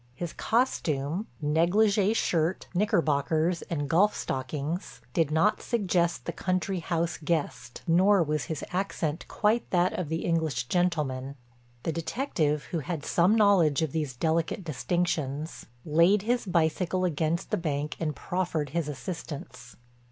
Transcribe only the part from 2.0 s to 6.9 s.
shirt, knickerbockers and golf stockings—did not suggest the country